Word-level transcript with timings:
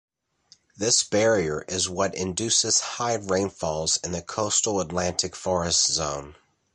This 0.75 1.03
barrier 1.03 1.61
is 1.67 1.87
what 1.87 2.15
induces 2.15 2.79
high 2.79 3.17
rainfalls 3.17 3.97
in 4.03 4.13
the 4.13 4.23
coastal 4.23 4.81
Atlantic 4.81 5.35
forest 5.35 5.91
zone. 5.91 6.33